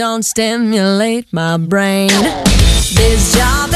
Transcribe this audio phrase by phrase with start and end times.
[0.00, 2.08] Don't stimulate my brain.
[2.08, 3.69] This job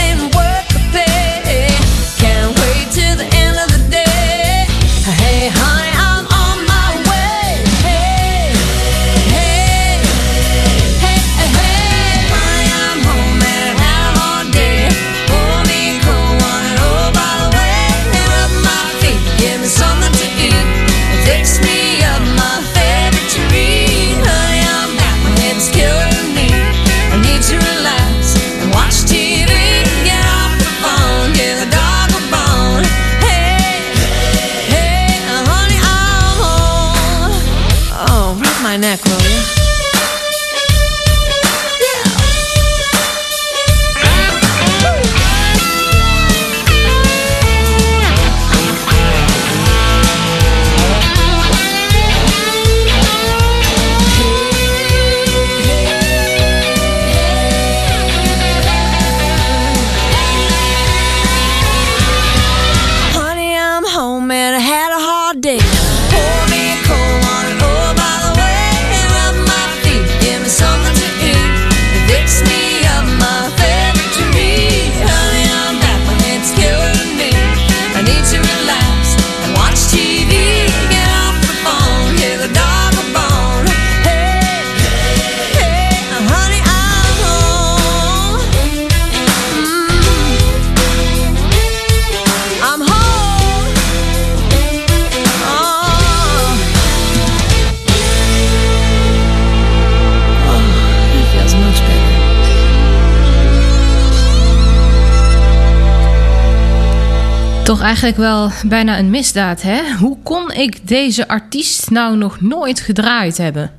[107.84, 109.81] eigenlijk wel bijna een misdaad, hè?
[109.99, 113.71] Hoe kon ik deze artiest nou nog nooit gedraaid hebben?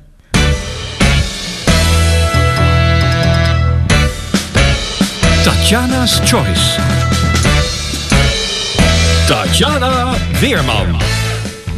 [5.44, 6.80] Tatjana's Choice.
[9.26, 11.00] Tatjana Weerman.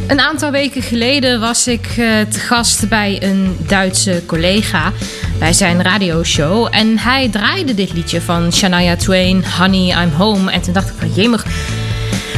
[0.07, 1.95] Een aantal weken geleden was ik eh,
[2.29, 4.91] te gast bij een Duitse collega
[5.39, 6.67] bij zijn radioshow.
[6.71, 10.51] En hij draaide dit liedje van Shania Twain, Honey, I'm Home.
[10.51, 11.45] En toen dacht ik van, jemig,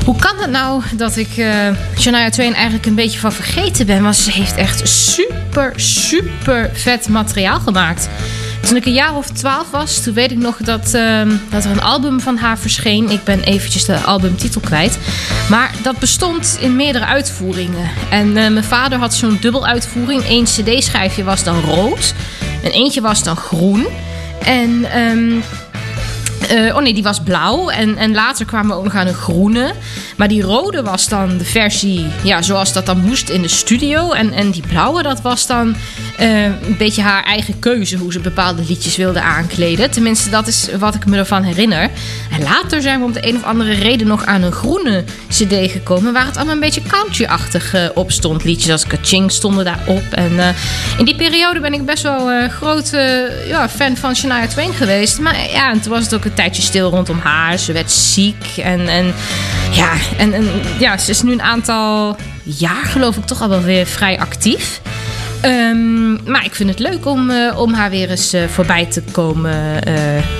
[0.05, 1.67] hoe kan het nou dat ik eh,
[1.97, 4.03] Shania Twain eigenlijk een beetje van vergeten ben?
[4.03, 8.09] Want ze heeft echt super, super vet materiaal gemaakt.
[8.61, 11.71] Toen ik een jaar of twaalf was, toen weet ik nog dat, ehm, dat er
[11.71, 13.09] een album van haar verscheen.
[13.09, 14.97] Ik ben eventjes de albumtitel kwijt.
[15.49, 17.89] Maar dat bestond in meerdere uitvoeringen.
[18.09, 20.23] En eh, mijn vader had zo'n dubbeluitvoering.
[20.29, 22.13] Eén cd-schijfje was dan rood.
[22.63, 23.87] En eentje was dan groen.
[24.43, 25.41] En ehm,
[26.49, 27.69] Eh, oh nee, die was blauw.
[27.69, 29.73] En, en later kwamen we ook nog aan een groene.
[30.17, 34.11] Maar die rode was dan de versie ja, zoals dat dan moest in de studio.
[34.11, 35.75] En, en die blauwe, dat was dan
[36.17, 39.91] eh, een beetje haar eigen keuze hoe ze bepaalde liedjes wilde aankleden.
[39.91, 41.89] Tenminste, dat is wat ik me ervan herinner.
[42.31, 45.71] En later zijn we om de een of andere reden nog aan een groene CD
[45.71, 46.13] gekomen.
[46.13, 48.43] Waar het allemaal een beetje country-achtig eh, op stond.
[48.43, 50.03] Liedjes als Kaching stonden daarop.
[50.11, 50.55] En
[50.97, 52.89] in die periode ben ik best wel groot
[53.47, 55.19] ja, fan van Shania Twain geweest.
[55.19, 57.57] Maar ja, en toen was het ook tijdje stil rondom haar.
[57.57, 58.57] Ze werd ziek.
[58.57, 59.13] En, en
[59.71, 60.47] ja, en, en
[60.79, 64.81] ja, ze is nu een aantal jaar geloof ik toch al wel weer vrij actief.
[65.45, 69.01] Um, maar ik vind het leuk om, uh, om haar weer eens uh, voorbij te
[69.11, 69.93] komen uh,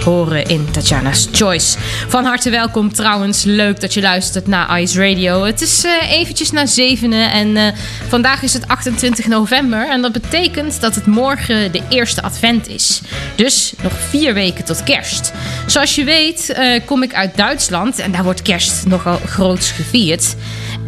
[0.03, 1.77] horen in Tatjana's Choice.
[2.07, 3.43] Van harte welkom trouwens.
[3.43, 5.43] Leuk dat je luistert naar Ice Radio.
[5.43, 7.73] Het is eventjes na zevenen en
[8.07, 9.89] vandaag is het 28 november.
[9.89, 13.01] En dat betekent dat het morgen de eerste advent is.
[13.35, 15.31] Dus nog vier weken tot kerst.
[15.65, 16.55] Zoals je weet
[16.85, 20.35] kom ik uit Duitsland en daar wordt kerst nogal groots gevierd.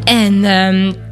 [0.04, 0.46] En...
[0.46, 1.12] Um,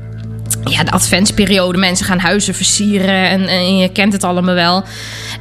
[0.63, 1.77] ja, de adventsperiode.
[1.77, 4.83] Mensen gaan huizen versieren en, en, je kent het allemaal wel.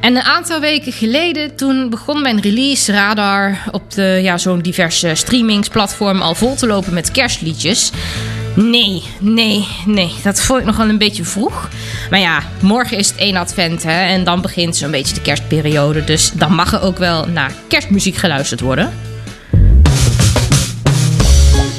[0.00, 5.14] En een aantal weken geleden, toen begon mijn release radar op de, ja, zo'n diverse
[5.14, 7.90] streamingsplatform al vol te lopen met kerstliedjes.
[8.54, 10.12] Nee, nee, nee.
[10.22, 11.68] Dat vond ik nog wel een beetje vroeg.
[12.10, 16.04] Maar ja, morgen is het één advent en dan begint zo'n beetje de kerstperiode.
[16.04, 18.92] Dus dan mag er ook wel naar kerstmuziek geluisterd worden.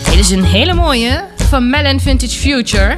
[0.09, 2.97] Dit is een hele mooie van Melon Vintage Future.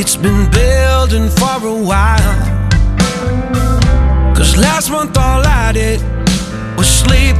[0.00, 2.36] it's been building for a while.
[4.34, 6.00] Cause last month all I did
[6.78, 7.36] was sleep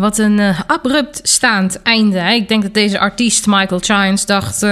[0.00, 2.18] wat een eh, abrupt staand einde.
[2.18, 4.62] Ik denk dat deze artiest Michael Chines dacht...
[4.62, 4.70] eh,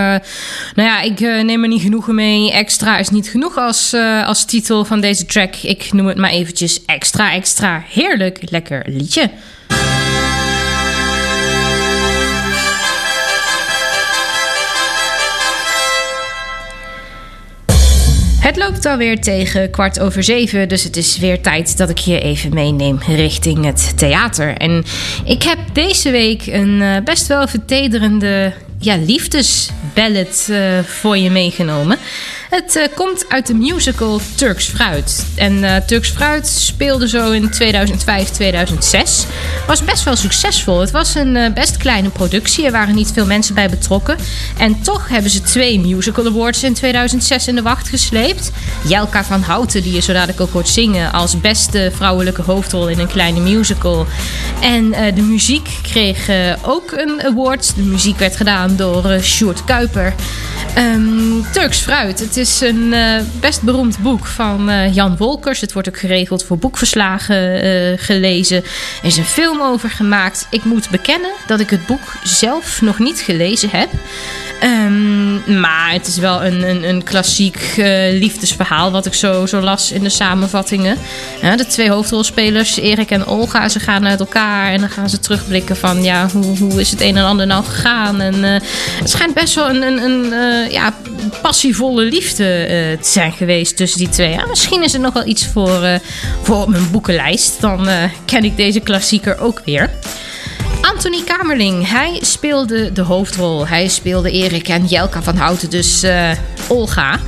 [0.74, 2.52] nou ja, ik eh, neem er niet genoegen mee.
[2.52, 3.94] Extra is niet genoeg als,
[4.24, 5.54] als titel van deze track.
[5.56, 7.82] Ik noem het maar eventjes extra, extra.
[7.88, 9.30] Heerlijk, lekker liedje.
[18.84, 22.54] Loopt alweer tegen kwart over zeven, dus het is weer tijd dat ik je even
[22.54, 24.56] meeneem richting het theater.
[24.56, 24.84] En
[25.24, 31.98] ik heb deze week een eh, best wel vertederende ja, liefdesballad eh, voor je meegenomen.
[32.50, 35.26] Het eh, komt uit de musical Turks Fruit.
[35.34, 39.24] En eh, Turks Fruit speelde zo in 2005, 2006.
[39.66, 40.80] Was best wel succesvol.
[40.80, 42.64] Het was een best kleine productie.
[42.64, 44.16] Er waren niet veel mensen bij betrokken.
[44.58, 48.52] En toch hebben ze twee musical awards in 2006 in de wacht gesleept.
[48.88, 51.12] Jelka van Houten, die je zo dadelijk ook hoort zingen...
[51.12, 54.06] als beste vrouwelijke hoofdrol in een kleine musical.
[54.60, 56.30] En de muziek kreeg
[56.62, 57.76] ook een award.
[57.76, 60.14] De muziek werd gedaan door eh Sjoerd Kuiper.
[60.74, 62.20] Ehm, Turks Fruit.
[62.20, 65.60] Het is een eh, best beroemd boek van eh, Jan Wolkers.
[65.60, 68.56] Het wordt ook geregeld voor boekverslagen gelezen.
[68.56, 68.64] Er
[69.08, 70.46] is een film over gemaakt.
[70.50, 73.88] Ik moet bekennen dat ik het boek zelf nog niet gelezen heb.
[74.60, 77.74] Ehm, maar het is wel een, een, een klassiek
[78.12, 80.96] liefdesverhaal, wat ik zo, zo las in de samenvattingen.
[81.40, 85.76] De twee hoofdrolspelers, Erik en Olga, ze gaan uit elkaar en dan gaan ze terugblikken
[85.76, 88.20] van ja, hoe, hoe is het een en ander nou gegaan.
[88.20, 88.57] En
[88.98, 90.94] het schijnt best wel een, een, eh, ja,
[91.42, 94.30] passievolle liefde eh, te zijn geweest tussen die twee.
[94.30, 95.94] Ja, misschien is er nog wel iets voor, eh,
[96.42, 97.60] voor mijn boekenlijst.
[97.60, 99.90] Dan eh, ken ik deze klassieker ook weer.
[100.92, 103.66] Anthony Kamerling, hij speelde de hoofdrol.
[103.66, 106.30] Hij speelde Erik en Jelka van Houten, dus eh,
[106.68, 107.20] Olga.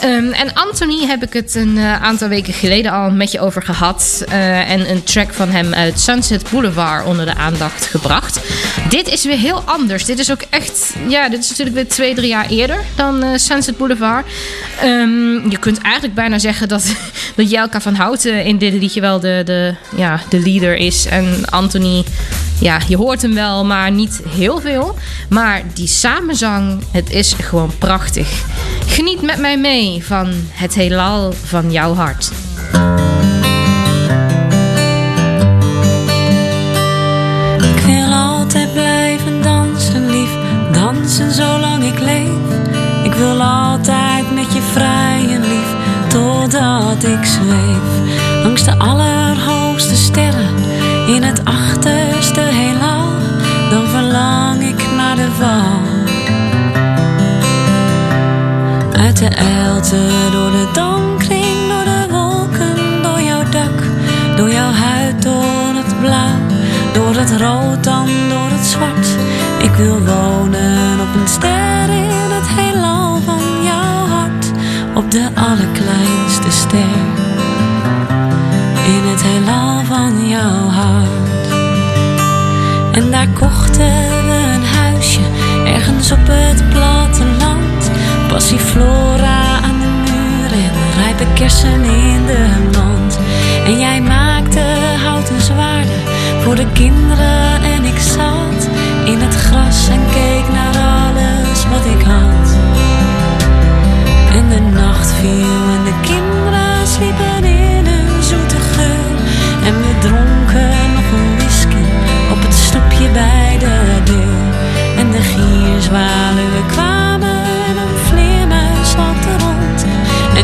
[0.00, 3.62] Ehm, en Anthony heb ik het een eh, aantal weken geleden al met je over
[3.62, 4.24] gehad.
[4.28, 8.40] eh, en een track van hem uit Sunset Boulevard onder de aandacht gebracht.
[8.88, 10.04] Dit is weer heel anders.
[10.04, 13.76] Dit is ook echt, ja, dit is natuurlijk weer twee, drie jaar eerder dan Sunset
[13.76, 14.26] Boulevard.
[14.80, 16.94] Ehm, je kunt eigenlijk bijna zeggen dat,
[17.36, 21.06] dat Jelka van Houten in dit liedje wel de, de, ja, de leader is.
[21.06, 22.04] En Anthony,
[22.60, 24.94] ja, je hoort hem wel, maar niet heel veel.
[25.28, 28.44] Maar die samenzang, het is gewoon prachtig.
[28.86, 32.30] Geniet met mij mee van het heelal van jouw hart.
[37.62, 40.30] Ik wil altijd blijven dansen, lief.
[40.72, 42.28] Dansen zolang ik leef.
[43.04, 45.74] Ik wil altijd met je vrijen, lief.
[46.08, 48.12] Totdat ik zweef.
[48.42, 50.59] Langs de allerhoogste sterren.
[51.14, 53.08] In het achterste heelal.
[53.70, 55.80] Dan verlang ik naar de val.
[59.04, 63.82] Uit de elte, door de dankring, door de wolken, door jouw dak,
[64.36, 66.38] door jouw huid, door het blauw,
[66.92, 69.08] door het rood, dan door het zwart.
[69.62, 74.50] Ik wil wonen op een ster in het heelal van jouw hart,
[74.94, 77.29] op de allerkleinste ster.
[78.86, 81.20] In het heelal van jouw hart.
[82.92, 85.20] En daar kochten we een huisje,
[85.64, 87.90] ergens op het platteland.
[88.28, 93.18] Passiflora aan de muur en rijpe kersen in de mand.
[93.64, 94.64] En jij maakte
[95.04, 96.00] houten zwaarden
[96.42, 98.68] voor de kinderen en ik zat
[99.04, 102.56] in het gras en keek naar alles wat ik had.
[104.32, 107.29] En de nacht viel en de kinderen sliepen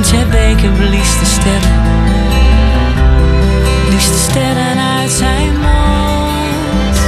[0.06, 1.82] En Tjebeke blies de sterren,
[3.86, 6.98] blies de sterren uit zijn mond.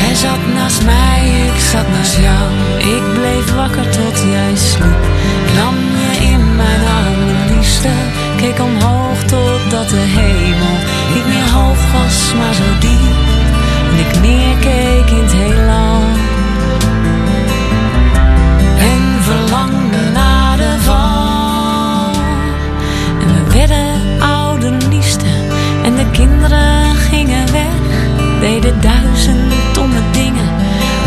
[0.00, 2.48] Jij zat naast mij, ik zat naast jou.
[2.96, 5.04] Ik bleef wakker tot jij sliep.
[5.56, 7.94] Nam je in mijn armen, liefste.
[8.36, 10.76] Keek omhoog totdat de hemel
[11.14, 13.16] niet meer hoog was, maar zo diep.
[13.90, 14.93] En ik neerkeek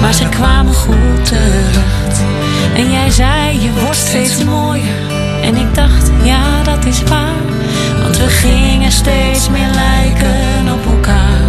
[0.07, 2.23] Maar ze kwamen goed terecht.
[2.75, 5.11] En jij zei, je wordt steeds mooier.
[5.41, 7.45] En ik dacht, ja, dat is waar.
[8.01, 11.41] Want we gingen steeds meer lijken op elkaar.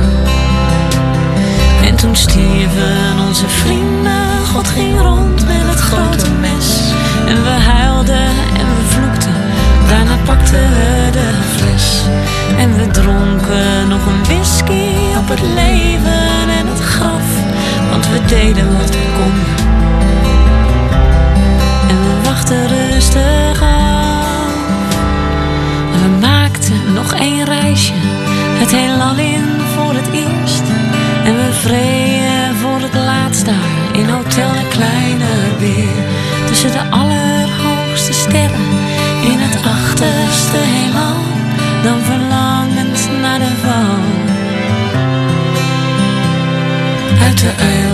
[1.85, 4.47] En toen stierven onze vrienden.
[4.53, 6.93] God ging rond met het grote mes.
[7.27, 9.35] En we huilden en we vloekten.
[9.89, 12.03] Daarna pakten we de fles.
[12.59, 16.81] En we dronken nog een whisky op het leven en het
[18.13, 19.67] we deden wat we konden.
[21.89, 24.53] En we wachten rustig af.
[25.93, 27.93] We maakten nog één reisje.
[28.59, 29.45] Het heelal in
[29.75, 30.63] voor het eerst.
[31.25, 36.05] En we vreden voor het laatst daar in Hotel een Kleine Beer.
[36.47, 38.69] Tussen de allerhoogste sterren
[39.23, 41.17] in het achterste heelal.
[41.83, 44.27] Dan verlangend naar de val.
[47.27, 47.88] Uit de uilte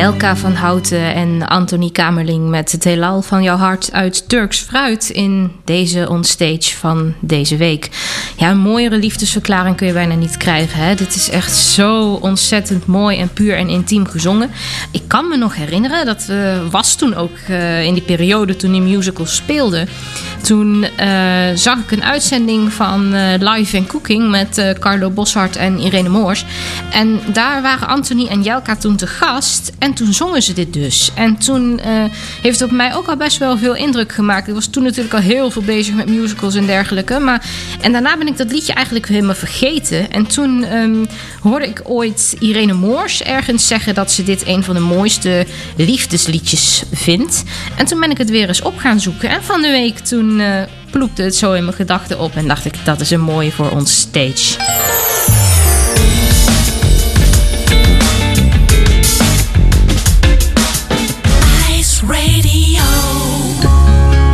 [0.00, 5.10] Jelka van Houten en Anthony Kamerling met het heelal van jouw hart uit Turks Fruit
[5.10, 7.88] in deze onstage van deze week.
[8.36, 10.80] Ja, een mooiere liefdesverklaring kun je bijna niet krijgen.
[10.80, 10.94] Hè?
[10.94, 14.50] Dit is echt zo ontzettend mooi en puur en intiem gezongen.
[14.90, 18.72] Ik kan me nog herinneren, dat uh, was toen ook uh, in die periode toen
[18.72, 19.86] die musical speelde.
[20.42, 21.10] Toen uh,
[21.54, 26.44] zag ik een uitzending van Live and Cooking met Carlo Boshart en Irene Moors.
[26.92, 29.72] En daar waren Anthony en Jelka toen te gast.
[29.78, 31.10] En toen zongen ze dit dus.
[31.14, 31.80] En toen
[32.42, 34.48] heeft het op mij ook al best wel veel indruk gemaakt.
[34.48, 37.18] Ik was toen natuurlijk al heel veel bezig met musicals en dergelijke.
[37.18, 37.44] Maar,
[37.80, 40.10] en daarna ben ik dat liedje eigenlijk helemaal vergeten.
[40.12, 41.06] En toen um,
[41.40, 46.82] hoorde ik ooit Irene Moors ergens zeggen dat ze dit een van de mooiste liefdesliedjes
[46.92, 47.42] vindt.
[47.76, 49.28] En toen ben ik het weer eens op gaan zoeken.
[49.28, 52.34] En van de week toen uh, ploepte het zo in mijn gedachten op.
[52.34, 54.58] En dacht ik, dat is een mooie voor ons stage.
[62.10, 62.82] Radio.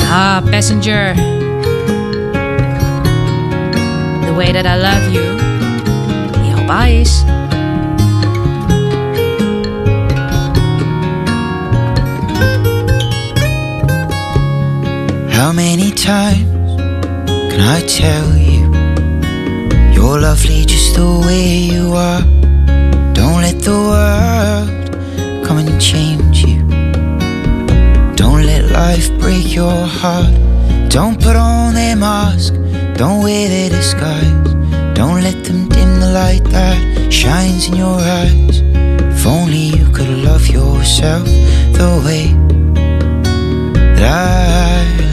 [0.08, 1.14] Ah, passenger.
[4.24, 5.36] The way that I love you.
[6.48, 7.24] Jouw eyes.
[15.46, 16.80] How many times
[17.52, 18.66] can I tell you
[19.94, 22.22] you're lovely just the way you are?
[23.14, 26.66] Don't let the world come and change you.
[28.16, 30.34] Don't let life break your heart.
[30.90, 32.54] Don't put on their mask.
[32.96, 34.52] Don't wear their disguise.
[34.98, 38.62] Don't let them dim the light that shines in your eyes.
[39.14, 41.24] If only you could love yourself
[41.78, 42.34] the way
[43.94, 45.05] that I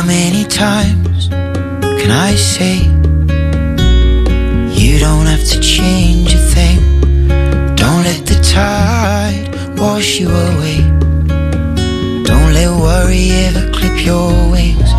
[0.00, 2.78] How many times can I say
[4.80, 6.78] you don't have to change a thing?
[7.76, 10.89] Don't let the tide wash you away.
[12.60, 14.90] Let worry ever clip your wings.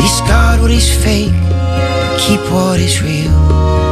[0.00, 1.36] Discard what is fake,
[2.16, 3.36] keep what is real.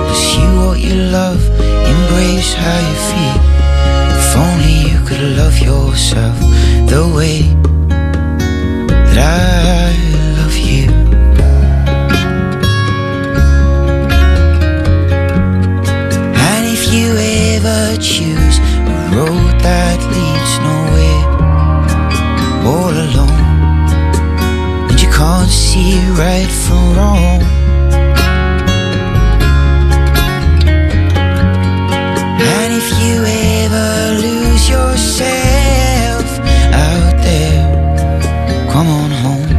[0.08, 1.44] Pursue what you love,
[1.92, 3.38] embrace how you feel.
[4.16, 6.38] If only you could love yourself
[6.88, 7.42] the way
[9.12, 9.92] that I
[10.38, 10.88] love you.
[16.48, 17.08] And if you
[17.56, 21.11] ever choose a road that leads nowhere,
[25.22, 27.40] can't see right from wrong.
[32.54, 33.16] And if you
[33.62, 33.90] ever
[34.26, 36.26] lose yourself
[36.88, 37.62] out there,
[38.72, 39.52] come on home,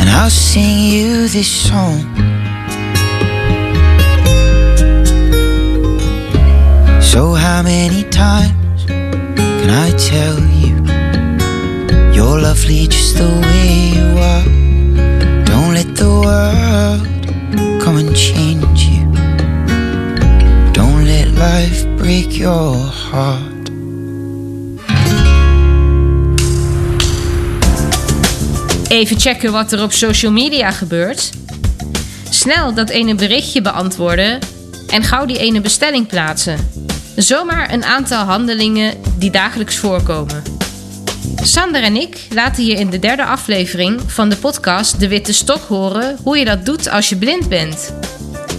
[0.00, 2.00] and I'll sing you this song.
[7.00, 10.77] So, how many times can I tell you
[12.28, 14.44] you're lovely just the way you are?
[15.44, 17.02] Don't let the world
[17.82, 19.04] come and change you.
[20.72, 22.76] Don't let life break your
[23.10, 23.70] heart.
[28.88, 31.30] Even checken wat er op social media gebeurt.
[32.30, 34.38] Snel dat ene berichtje beantwoorden
[34.88, 36.58] en gauw die ene bestelling plaatsen.
[37.16, 40.47] Zomaar een aantal handelingen die dagelijks voorkomen.
[41.48, 45.62] Sander en ik laten je in de derde aflevering van de podcast De Witte Stok
[45.62, 47.94] horen hoe je dat doet als je blind bent.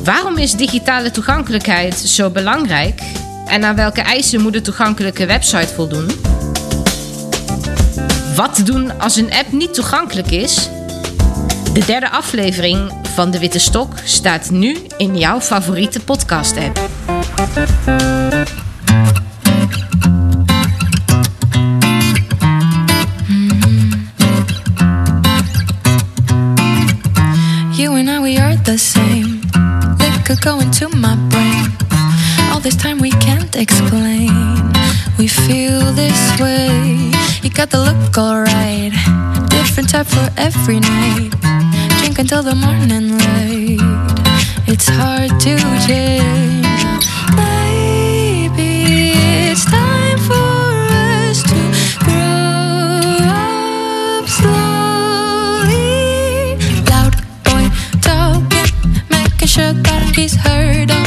[0.03, 3.01] Waarom is digitale toegankelijkheid zo belangrijk
[3.45, 6.07] en aan welke eisen moet de toegankelijke website voldoen?
[8.35, 10.69] Wat doen als een app niet toegankelijk is?
[11.73, 16.79] De derde aflevering van De Witte Stok staat nu in jouw favoriete podcast-app.
[30.49, 31.67] Going to my brain.
[32.51, 34.31] All this time we can't explain.
[35.19, 37.11] We feel this way.
[37.43, 38.91] You got the look alright.
[39.51, 41.29] Different type for every night.
[41.99, 43.77] Drink until the morning light.
[44.67, 46.68] It's hard to change.
[59.49, 61.05] sure that he's heard of.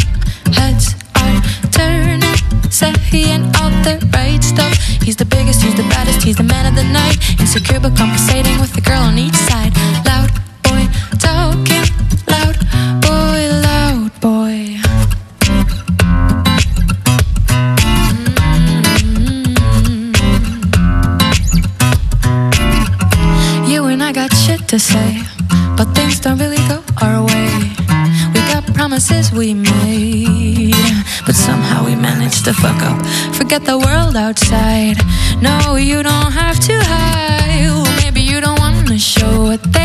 [0.58, 1.38] Heads are
[1.70, 2.22] turning,
[2.70, 4.74] saying all the right stuff.
[5.00, 7.18] He's the biggest, he's the baddest, he's the man of the night.
[7.38, 9.72] Insecure but compensating with a girl on each side.
[33.52, 33.62] Up.
[33.62, 34.96] Forget the world outside.
[35.42, 38.02] No, you don't have to hide.
[38.02, 39.81] Maybe you don't wanna show what they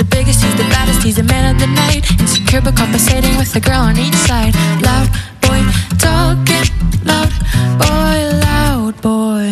[0.00, 2.10] the biggest, he's the baddest, he's the man of the night.
[2.18, 4.54] Insecure but compensating with a girl on each side.
[4.80, 5.08] Loud
[5.44, 5.60] boy,
[5.98, 6.64] talking,
[7.04, 7.28] loud
[7.76, 8.16] boy,
[8.48, 9.48] loud boy.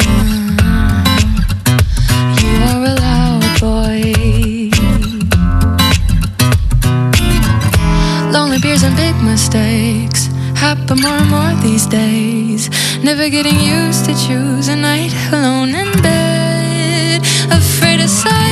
[0.00, 0.58] Mm-hmm.
[2.40, 4.00] You are a loud boy.
[8.34, 12.68] Lonely beers and big mistakes happen more and more these days.
[13.02, 17.22] Never getting used to choose a night alone in bed.
[17.50, 18.49] Afraid of silence,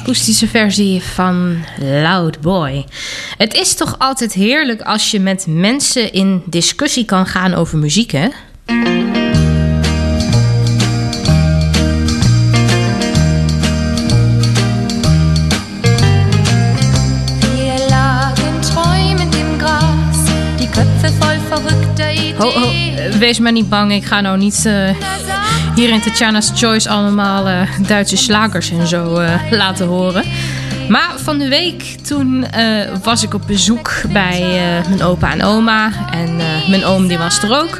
[0.00, 2.84] akoestische versie van Loud Boy.
[3.36, 8.10] Het is toch altijd heerlijk als je met mensen in discussie kan gaan over muziek,
[8.10, 8.28] hè?
[22.36, 22.70] Ho, ho,
[23.18, 25.19] wees maar niet bang, ik ga nou niet eh,
[25.74, 30.24] hier in Tatjana's Choice allemaal eh, Duitse slagers en zo eh, laten horen.
[30.88, 34.40] Maar van de week toen eh, was ik op bezoek bij
[34.88, 35.92] mijn opa en oma.
[36.12, 36.36] En
[36.68, 37.78] mijn oom die was er ook.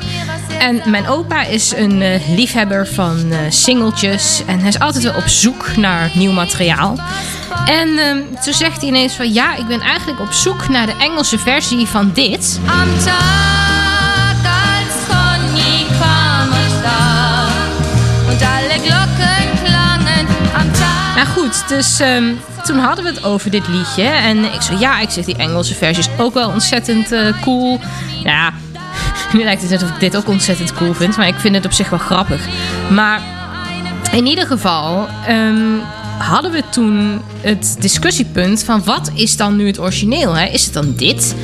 [0.58, 2.02] En mijn opa is een
[2.34, 4.42] liefhebber van singeltjes.
[4.46, 6.98] En hij is altijd wel op zoek naar nieuw materiaal.
[7.66, 9.32] En ehm, toen zegt hij ineens van...
[9.32, 12.60] Ja, ik ben eigenlijk op zoek naar de Engelse versie van dit.
[12.66, 12.88] Am
[21.20, 24.02] Nou goed, dus ehm, toen hadden we het over dit liedje.
[24.02, 27.80] En ik zei, ja, ik zeg, die Engelse versie is ook wel ontzettend eh, cool.
[28.24, 28.52] Ja,
[29.32, 31.16] nu lijkt het net of ik dit ook ontzettend cool vind.
[31.16, 32.48] Maar ik vind het op zich wel grappig.
[32.90, 33.20] Maar
[34.12, 35.78] in ieder geval ehm,
[36.18, 38.84] hadden we toen het discussiepunt van...
[38.84, 40.36] wat is dan nu het origineel?
[40.36, 40.46] Hè?
[40.46, 41.34] Is het dan dit?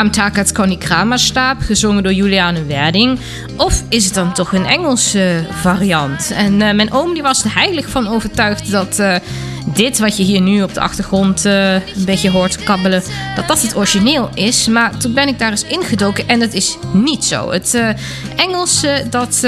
[0.00, 3.18] Am Tag als Kramerstab, gezongen door Juliane Werding.
[3.56, 6.30] Of is het dan toch een Engelse variant?
[6.30, 9.16] En eh, mijn oom die was heilig van overtuigd dat eh,
[9.74, 13.02] dit wat je hier nu op de achtergrond eh, een beetje hoort kabbelen,
[13.36, 14.68] dat dat het origineel is.
[14.68, 17.50] Maar toen ben ik daar eens ingedoken en dat is niet zo.
[17.50, 17.94] Het
[18.36, 19.46] Engelse, dat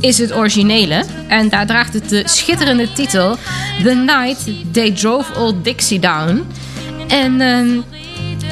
[0.00, 1.04] is het originele.
[1.28, 3.36] En daar draagt het de schitterende titel
[3.82, 6.46] The Night They Drove Old Dixie Down.
[7.08, 7.40] En...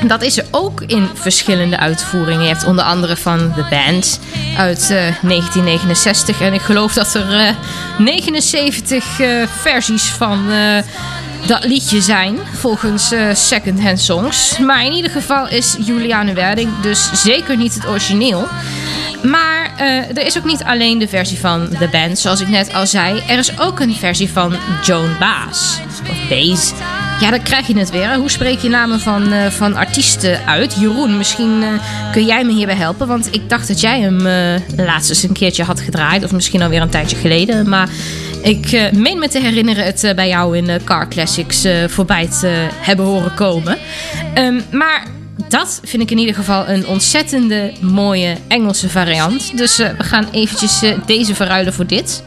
[0.06, 2.42] dat is er ook in verschillende uitvoeringen.
[2.42, 4.20] Je hebt onder andere van The Band
[4.56, 6.40] uit eh, 1969.
[6.40, 7.54] En ik geloof dat er eh,
[7.98, 9.28] 79 eh,
[9.60, 10.82] versies van eh,
[11.46, 12.38] dat liedje zijn.
[12.52, 14.58] Volgens eh Secondhand Songs.
[14.58, 18.46] Maar in ieder geval is Juliane Werding dus zeker niet het origineel.
[19.22, 22.74] Maar eh, er is ook niet alleen de versie van The Band, zoals ik net
[22.74, 23.22] al zei.
[23.28, 25.78] Er is ook een versie van Joan Baez.
[26.10, 26.72] Of Baez.
[27.20, 28.16] Ja, dan krijg je het weer.
[28.16, 30.76] Hoe spreek je namen van, eh, van artiesten uit?
[30.80, 31.68] Jeroen, misschien eh,
[32.12, 33.06] kun jij me hierbij helpen.
[33.06, 36.24] Want ik dacht dat jij hem eh, laatst eens een keertje had gedraaid.
[36.24, 37.68] Of misschien alweer een tijdje geleden.
[37.68, 37.88] Maar
[38.42, 43.34] ik meen me te herinneren het bij jou in Car Classics voorbij te hebben horen
[43.34, 43.78] komen.
[44.34, 45.06] Ehm, maar
[45.48, 49.56] dat vind ik in ieder geval een ontzettende mooie Engelse variant.
[49.56, 52.22] Dus we gaan eventjes deze verruilen voor dit.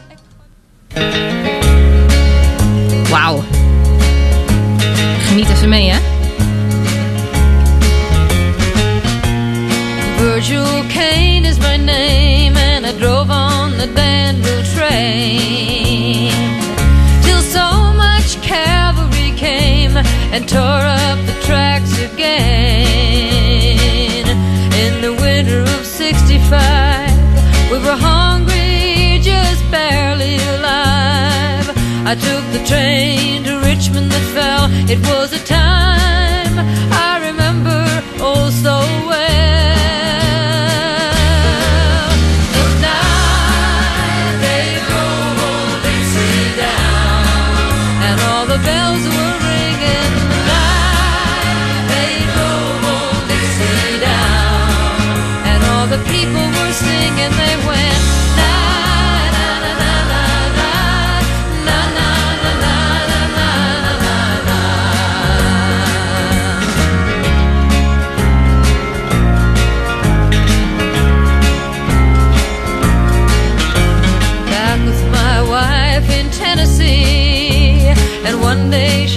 [3.10, 3.44] Wauw.
[5.32, 5.98] Geniet even mee, hè?
[10.18, 16.32] Virgil Kane is my name, and I drove on the Danville train
[17.22, 19.96] till so much cavalry came
[20.32, 22.28] and tore up the tracks again.
[24.84, 27.10] In the winter of '65,
[27.70, 30.91] we were hungry, just barely alive.
[32.04, 34.66] I took the train to Richmond that fell.
[34.90, 36.54] It was a time
[37.08, 37.80] I remember
[38.20, 40.11] oh so well.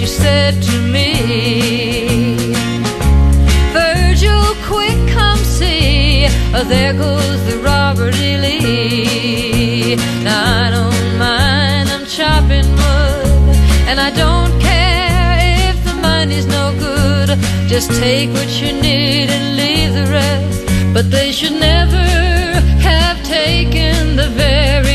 [0.06, 2.36] She said to me,
[3.72, 6.26] Virgil, quick, come see.
[6.54, 8.36] Oh, there goes the Robert E.
[8.44, 9.96] Lee.
[10.22, 13.56] Now I don't mind, I'm chopping wood.
[13.88, 17.28] And I don't care if the money's no good.
[17.68, 20.94] Just take what you need and leave the rest.
[20.94, 22.06] But they should never
[22.90, 24.85] have taken the very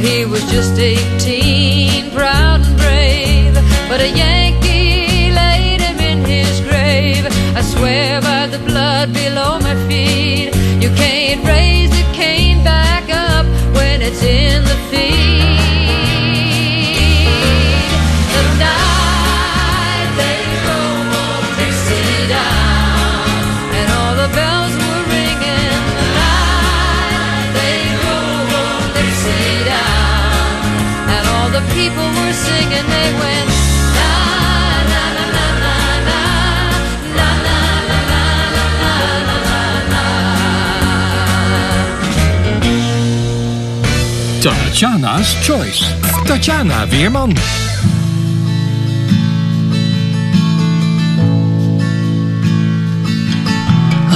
[0.00, 3.54] he was just 18, proud and brave.
[3.88, 7.26] But a Yankee laid him in his grave.
[7.56, 13.46] I swear by the blood below my feet, you can't raise a cane back up
[13.74, 14.47] when it's in
[44.68, 45.80] Tatjana's Choice.
[46.28, 47.30] Tatjana Weerman.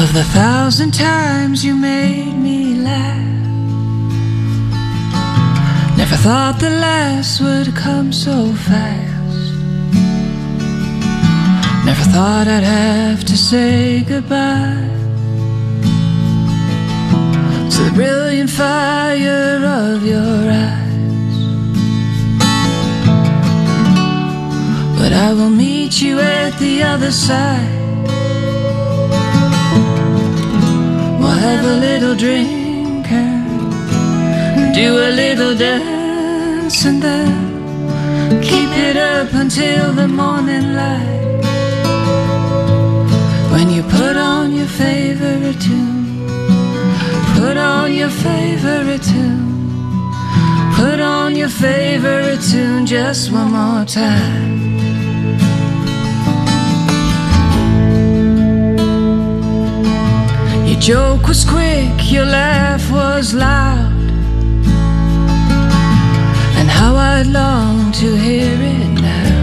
[0.03, 3.47] Of the thousand times you made me laugh,
[5.97, 9.55] never thought the last would come so fast.
[11.87, 15.02] Never thought I'd have to say goodbye
[17.73, 21.39] to the brilliant fire of your eyes.
[24.99, 27.79] But I will meet you at the other side.
[31.19, 39.33] We'll have a little drink and do a little dance and then keep it up
[39.33, 41.41] until the morning light.
[43.51, 46.02] When you put on your favorite tune,
[47.43, 50.13] put on your favorite tune,
[50.77, 54.53] put on your favorite tune just one more time.
[60.69, 63.93] Your joke was quick, your laugh was loud.
[66.59, 69.43] And how I'd long to hear it now.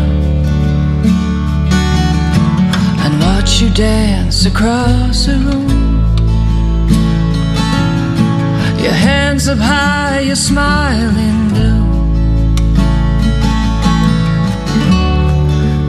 [3.04, 5.89] And watch you dance across the room.
[8.84, 11.84] Your hands up high, your smiling blue.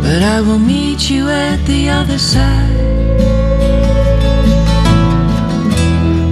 [0.03, 2.77] But I will meet you at the other side.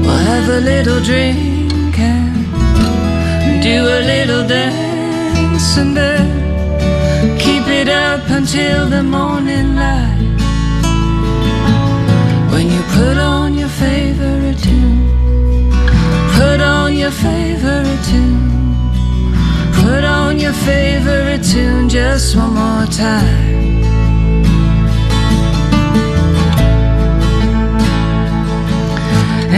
[0.02, 8.28] We'll have a little drink and do a little dance and then keep it up
[8.30, 10.07] until the morning light.
[16.38, 18.92] Put on your favorite tune,
[19.82, 23.58] put on your favorite tune just one more time.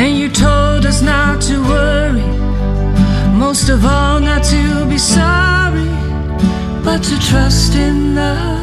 [0.00, 2.28] And you told us not to worry,
[3.44, 5.90] most of all, not to be sorry,
[6.82, 8.59] but to trust in love.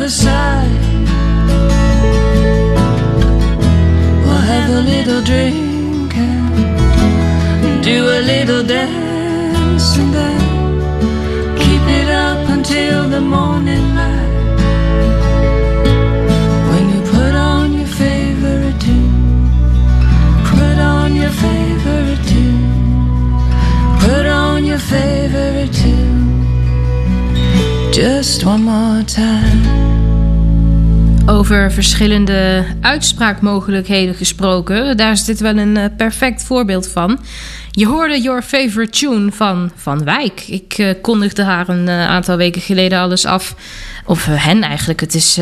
[0.00, 0.80] Other side.
[4.24, 10.40] We'll have a little drink and do a little dance and then
[11.58, 14.56] keep it up until the morning light.
[16.70, 19.50] When you put on your favorite tune,
[20.46, 22.72] put on your favorite tune,
[24.00, 26.40] put on your favorite tune.
[27.92, 29.79] Just one more time.
[31.50, 37.18] Over verschillende uitspraakmogelijkheden gesproken, daar is dit wel een eh, perfect voorbeeld van.
[37.72, 40.44] Je hoorde Your Favorite Tune van Van Wijk.
[40.48, 43.54] Ik eh, kondigde haar een eh, aantal weken geleden alles af.
[44.04, 45.00] Of eh, hen eigenlijk.
[45.00, 45.38] Het is,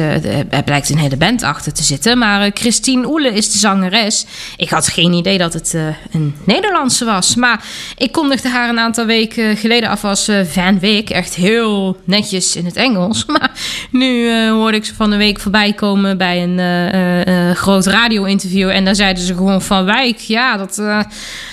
[0.51, 2.19] er blijkt een hele band achter te zitten.
[2.19, 4.27] Maar Christine Oele is de zangeres.
[4.57, 5.77] Ik had geen idee dat het
[6.11, 7.35] een Nederlandse was.
[7.35, 7.65] Maar
[7.97, 11.11] ik kondigde haar een aantal weken geleden af als Van Week.
[11.11, 13.25] Echt heel netjes in het Engels.
[13.39, 13.51] Maar
[13.91, 18.69] nu hoorde ik ze van de week voorbij komen bij een groot radio-interview.
[18.69, 20.19] En daar zeiden ze gewoon Van Wijk.
[20.19, 20.83] Ja, dat,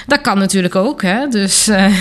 [0.07, 1.01] dat kan natuurlijk ook.
[1.01, 1.27] Hè?
[1.27, 1.85] Dus eh,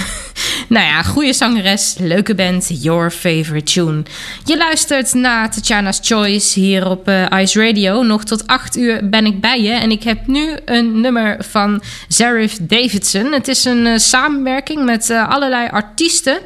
[0.69, 4.03] nou ja, goede zangeres, leuke band, Your Favorite Tune.
[4.45, 8.03] Je luistert naar Tatjana's Choice hier op eh, Ice Radio.
[8.03, 9.71] Nog tot 8 uur ben ik bij je.
[9.71, 13.33] En ik heb nu een nummer van Zarif Davidson.
[13.33, 16.39] Het is een eh, samenwerking met allerlei artiesten.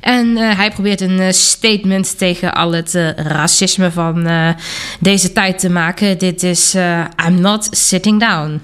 [0.00, 4.28] En hij probeert een statement tegen al het racisme van
[5.00, 6.18] deze tijd te maken.
[6.18, 6.74] Dit is
[7.26, 8.60] I'm Not Sitting Down.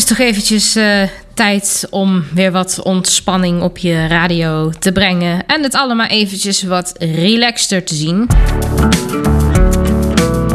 [0.00, 1.02] is toch eventjes eh,
[1.34, 5.46] tijd om weer wat ontspanning op je radio te brengen.
[5.46, 8.28] En het allemaal eventjes wat relaxter te zien.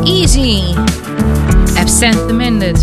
[0.04, 0.62] Easy.
[1.78, 2.80] Absent the minute.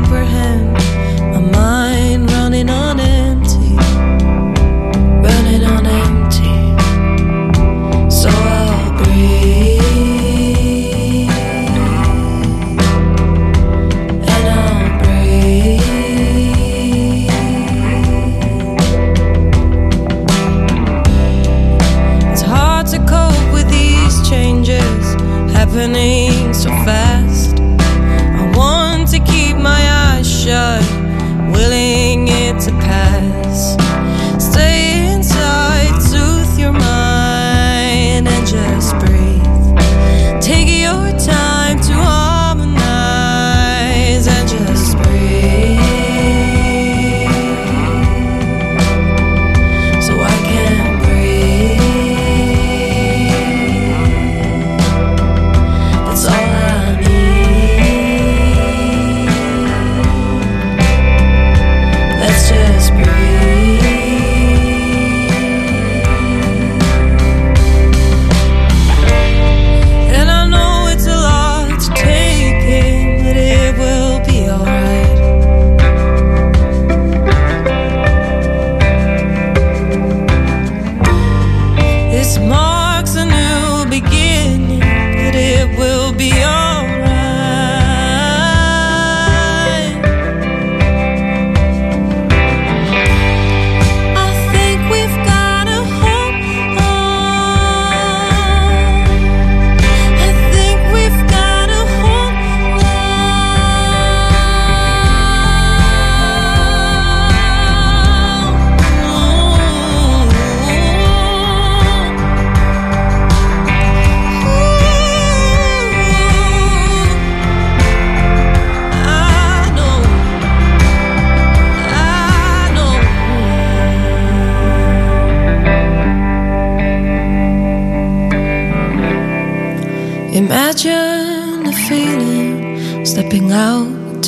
[0.00, 0.79] comprehend.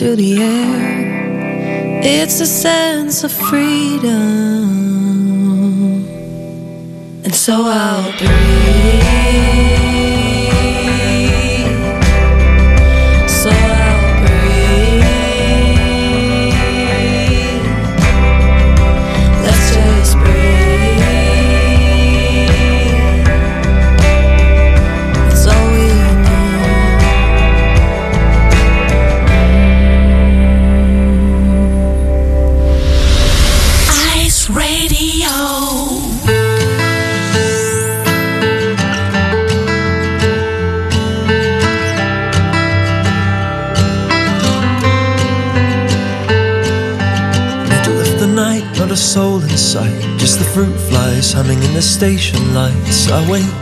[0.03, 2.01] to the air.
[2.03, 4.11] It's a sense of freedom.
[7.25, 9.72] And so I'll breathe.
[50.43, 53.09] The fruit flies humming in the station lights.
[53.11, 53.53] I wait,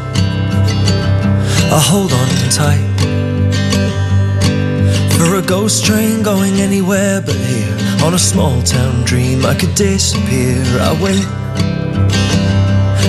[1.76, 2.88] I hold on tight.
[5.16, 7.76] For a ghost train going anywhere but here.
[8.04, 10.62] On a small town dream, I could disappear.
[10.80, 11.26] I wait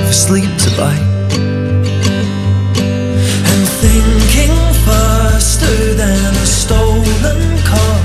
[0.05, 1.07] for sleep to bite.
[3.51, 4.57] And thinking
[4.87, 7.41] faster than a stolen
[7.71, 7.97] car.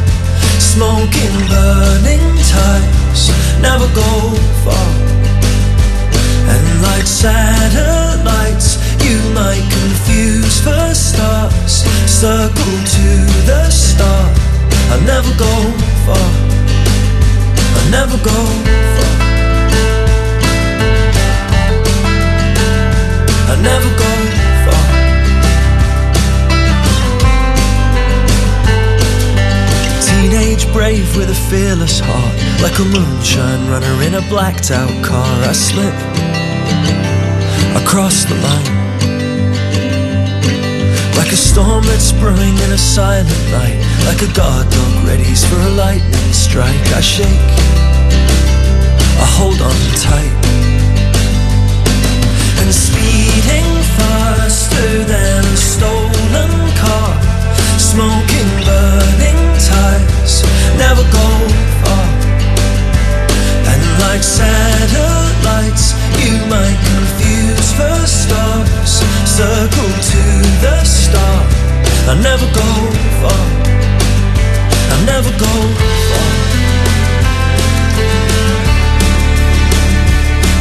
[0.61, 4.11] Smoking, burning tires never go
[4.65, 5.06] far.
[12.17, 13.09] Circle to
[13.45, 14.25] the star.
[14.91, 15.53] I never go
[16.07, 16.31] far.
[17.77, 18.39] I never go
[18.97, 19.15] far.
[23.53, 24.13] I never go
[24.65, 24.87] far.
[30.01, 35.43] Teenage brave with a fearless heart, like a moonshine runner in a blacked out car.
[35.43, 35.95] I slip
[37.83, 38.76] across the line,
[41.27, 43.75] like a storm that's brewing in a silent night,
[44.07, 46.87] like a guard dog readies for a lightning strike.
[46.95, 47.27] I shake,
[49.19, 50.31] I hold on tight,
[52.63, 57.11] and speeding faster than a stolen car,
[57.75, 60.47] smoking, burning tires,
[60.79, 61.29] never go
[61.83, 62.07] far.
[63.67, 65.91] And like satellites,
[66.23, 69.16] you might confuse for stars.
[69.37, 70.23] Circle to
[70.63, 71.45] the star.
[72.09, 72.69] I never go
[73.21, 73.45] far.
[74.95, 75.53] I never go
[76.09, 76.33] far.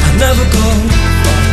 [0.04, 0.66] I never go
[1.24, 1.44] far.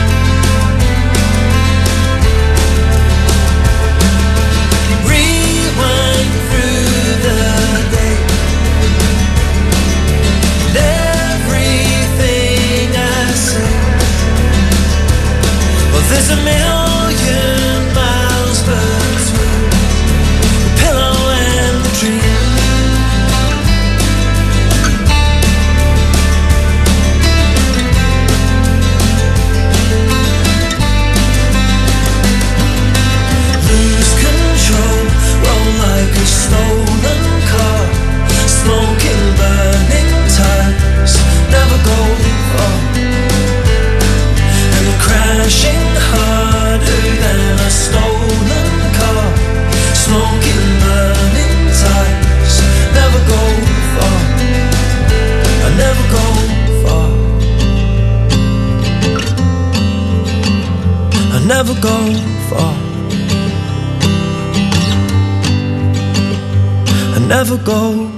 [5.07, 7.39] Rewind through the
[7.95, 8.17] day.
[10.67, 10.77] And
[11.31, 13.71] everything I say.
[15.93, 16.92] Well, there's a million
[18.65, 19.12] whisper
[67.45, 68.09] go.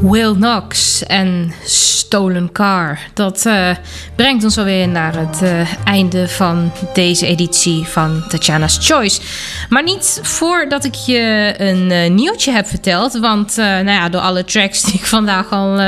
[0.00, 2.98] Will Knox en Stolen Car.
[3.14, 3.70] Dat eh,
[4.16, 9.20] brengt ons alweer naar het eh, einde van deze editie van Tatjana's Choice.
[9.68, 13.18] Maar niet voordat ik je een eh, nieuwtje heb verteld.
[13.18, 15.80] Want nou ja, door alle tracks die ik vandaag al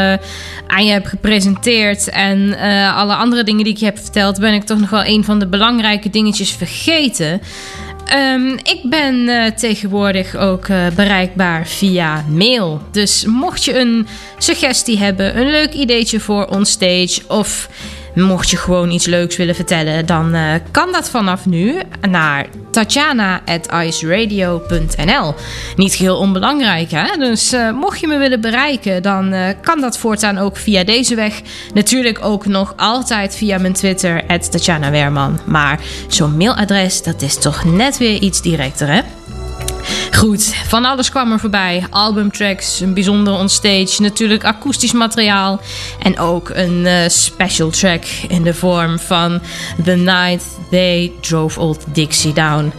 [0.67, 2.09] aan je heb gepresenteerd...
[2.09, 2.59] en
[2.95, 4.41] alle andere dingen die ik je heb verteld...
[4.41, 7.41] ben ik toch nog wel een van de belangrijke dingetjes vergeten...
[8.15, 12.81] Ehm, ik ben eh, tegenwoordig ook eh, bereikbaar via mail.
[12.91, 14.07] Dus mocht je een
[14.39, 17.69] suggestie hebben, een leuk ideetje voor onstage of
[18.15, 25.35] mocht je gewoon iets leuks willen vertellen, dan eh, kan dat vanaf nu naar tatjana.iceradio.nl.
[25.77, 27.17] Niet geheel onbelangrijk, hè?
[27.19, 31.15] Dus eh, mocht je me willen bereiken, dan eh, kan dat voortaan ook via deze
[31.15, 31.41] weg.
[31.75, 35.41] Natuurlijk ook nog altijd via mijn Twitter, Tatjana Weerman.
[35.45, 39.01] Maar zo'n mailadres, dat is toch net weer iets directer, hè?
[40.25, 41.85] Goed, van alles kwam er voorbij.
[41.91, 45.61] Albumtracks, een bijzonder onstage, natuurlijk akoestisch materiaal.
[46.03, 49.41] En ook een eh, special track in de vorm van
[49.85, 52.73] The Night They Drove Old Dixie Down.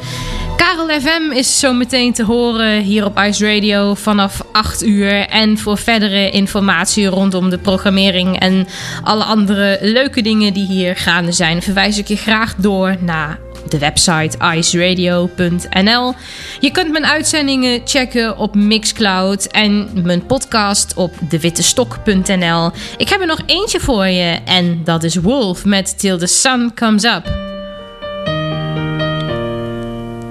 [0.57, 5.27] Karel FM is zo meteen te horen hier op Ice Radio vanaf 8 uur.
[5.27, 8.67] En voor verdere informatie rondom de programmering en
[9.03, 13.39] alle andere leuke dingen die hier gaande zijn, verwijs ik je graag door naar
[13.69, 16.13] de website iceradio.nl.
[16.59, 22.71] Je kunt mijn uitzendingen checken op Mixcloud en mijn podcast op dewittestok.nl.
[22.97, 26.71] Ik heb er nog eentje voor je en dat is Wolf met Till the Sun
[26.75, 27.43] Comes Up.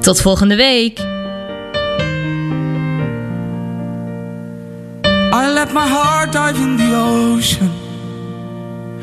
[0.00, 0.98] Tot volgende week.
[5.32, 7.70] I let my heart in the ocean.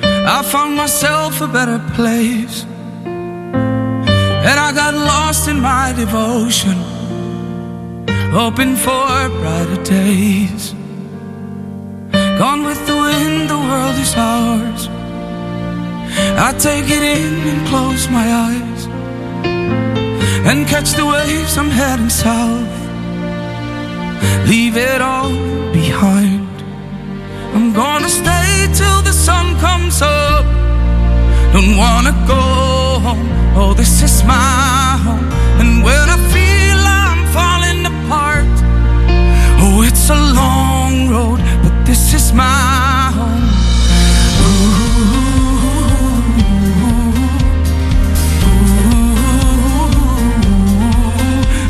[0.03, 2.65] I found myself a better place.
[4.43, 6.77] And I got lost in my devotion,
[8.31, 10.73] hoping for brighter days.
[12.39, 14.89] Gone with the wind, the world is ours.
[16.47, 18.81] I take it in and close my eyes
[20.49, 21.57] and catch the waves.
[21.57, 22.73] I'm heading south.
[24.47, 25.29] Leave it all
[25.71, 26.49] behind.
[27.53, 30.45] I'm gonna stay till the sun comes up.
[31.53, 32.41] Don't wanna go
[33.05, 33.40] home.
[33.53, 35.27] Oh, this is my home.
[35.59, 38.47] And when I feel I'm falling apart,
[39.59, 43.43] oh, it's a long road, but this is my home.
[44.41, 44.91] Ooh, ooh,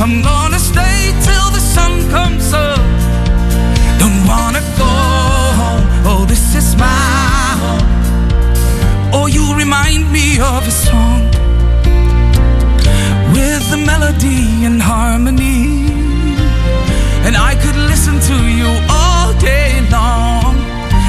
[0.04, 2.78] I'm gonna stay till the sun comes up.
[3.98, 4.94] Don't wanna go
[5.62, 5.86] home.
[6.06, 7.88] Oh, this is my home.
[9.14, 11.21] Oh, you remind me of a song
[14.02, 15.86] melody and harmony.
[17.26, 20.56] And I could listen to you all day long.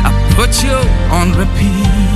[0.08, 0.76] I put you
[1.10, 2.11] on repeat.